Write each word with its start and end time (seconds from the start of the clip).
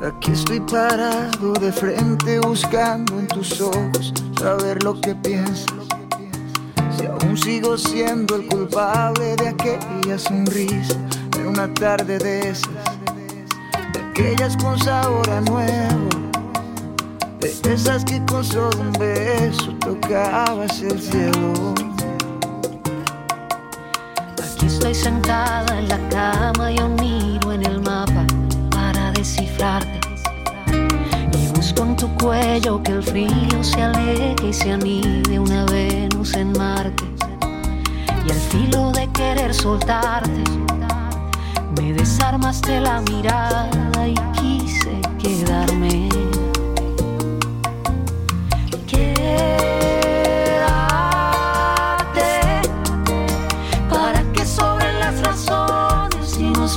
Estoy 0.00 0.60
parado 0.60 1.54
de 1.54 1.72
frente 1.72 2.38
buscando 2.40 3.18
en 3.18 3.26
tus 3.28 3.60
ojos 3.60 4.12
saber 4.38 4.82
lo 4.82 5.00
que 5.00 5.14
piensas. 5.14 5.72
Si 6.96 7.06
aún 7.06 7.36
sigo 7.36 7.78
siendo 7.78 8.36
el 8.36 8.46
culpable 8.46 9.34
de 9.36 9.48
aquella 9.48 10.18
sonrisa, 10.18 10.98
de 11.30 11.46
una 11.46 11.72
tarde 11.72 12.18
de 12.18 12.50
esas, 12.50 12.68
de 13.94 14.00
aquellas 14.10 14.56
con 14.58 14.78
sabor 14.78 15.28
a 15.30 15.40
nuevo, 15.40 16.08
de 17.40 17.72
esas 17.72 18.04
que 18.04 18.22
con 18.26 18.44
solo 18.44 18.78
un 18.78 18.92
beso 18.92 19.72
tocabas 19.80 20.82
el 20.82 21.00
cielo. 21.00 21.74
Aquí 24.42 24.66
estoy 24.66 24.94
sentada 24.94 25.78
en 25.78 25.88
la 25.88 26.08
cama 26.10 26.35
En 31.78 31.94
tu 31.94 32.08
cuello 32.16 32.82
que 32.82 32.92
el 32.92 33.02
frío 33.02 33.62
se 33.62 33.82
aleje 33.82 34.34
y 34.46 34.52
se 34.52 34.72
anide 34.72 35.38
una 35.38 35.64
Venus 35.66 36.34
en 36.34 36.52
Marte. 36.52 37.04
Y 38.26 38.30
al 38.30 38.38
filo 38.38 38.92
de 38.92 39.08
querer 39.12 39.54
soltarte, 39.54 40.44
me 41.78 41.92
desarmaste 41.92 42.80
la 42.80 43.00
mirada 43.02 43.70
y 44.06 44.14
quise 44.38 45.00
quedarme. 45.18 46.08
Quédate 48.86 49.40
para 53.88 54.22
que 54.32 54.44
sobren 54.44 55.00
las 55.00 55.22
razones 55.22 56.38
y 56.38 56.50
nos 56.50 56.76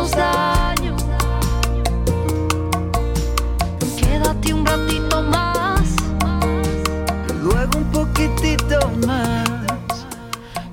hacernos 0.00 0.10
daño. 0.12 0.96
Quédate 3.96 4.54
un 4.54 4.66
ratito 4.66 5.22
más. 5.22 5.80
luego 7.42 7.78
un 7.78 7.84
poquitito 7.90 8.78
más. 9.06 9.48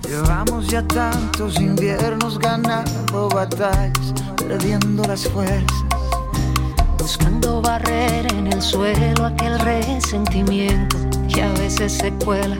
Llevamos 0.08 0.67
ya 0.67 0.81
tantos 0.88 1.59
inviernos 1.59 2.39
ganando 2.39 3.30
batallas, 3.30 4.14
perdiendo 4.38 5.03
las 5.03 5.28
fuerzas. 5.28 5.83
Buscando 6.98 7.61
barrer 7.61 8.31
en 8.33 8.48
el 8.48 8.61
suelo 8.61 9.25
aquel 9.25 9.59
resentimiento 9.59 10.98
que 11.33 11.44
a 11.44 11.52
veces 11.53 11.94
se 11.94 12.11
cuela. 12.14 12.58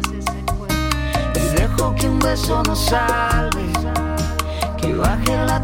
Y 1.36 1.60
dejo 1.60 1.94
que 1.96 2.08
un 2.08 2.20
beso 2.20 2.64
nos 2.64 2.80
salve, 2.80 3.72
que 4.78 4.94
baje 4.94 5.36
la 5.46 5.57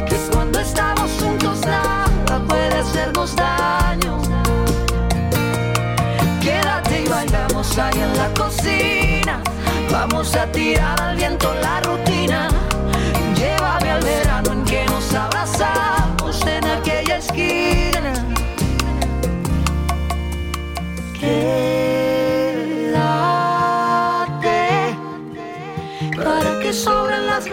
que 0.09 0.17
cuando 0.33 0.59
estamos 0.61 1.11
juntos 1.21 1.61
nada 1.67 2.39
puede 2.49 2.79
hacernos 2.79 3.37
daño. 3.37 4.23
Quédate 6.41 7.03
y 7.03 7.09
bailamos 7.09 7.77
ahí 7.77 8.01
en 8.01 8.17
la 8.17 8.29
cocina. 8.33 9.43
Vamos 9.93 10.35
a 10.35 10.47
tirar 10.47 10.99
al 11.03 11.15
viento 11.17 11.53
la 11.61 11.81
rutina. 11.81 12.10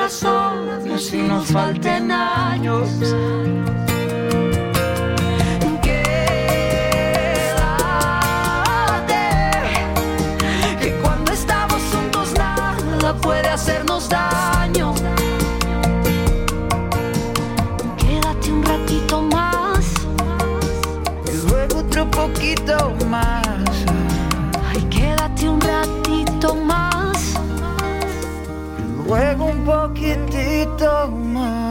Las 0.08 0.24
razones 0.24 1.14
y 1.14 1.22
nos 1.24 1.48
falten 1.48 2.12
años. 2.12 2.88
Quédate, 5.82 7.20
que 10.80 10.92
cuando 11.02 11.34
estamos 11.34 11.82
juntos 11.92 12.34
nada 12.38 13.14
puede 13.18 13.50
hacernos 13.50 14.08
daño. 14.08 14.94
Quédate 17.98 18.52
un 18.54 18.64
ratito 18.64 19.22
más. 19.24 19.92
Y 21.26 21.50
luego 21.50 21.80
otro 21.80 22.10
poquito 22.10 22.94
más. 23.10 23.44
Ay, 24.70 24.82
quédate 24.90 25.50
un 25.50 25.60
ratito 25.60 26.56
más. 26.56 26.87
Y 29.08 29.10
luego 29.10 29.46
un 29.46 29.64
poquitito 29.64 31.08
más. 31.08 31.67